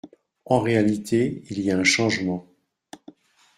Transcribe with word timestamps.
En 0.45 0.61
réalité, 0.61 1.43
il 1.51 1.61
y 1.61 1.69
a 1.69 1.77
un 1.77 1.83
changement. 1.83 2.47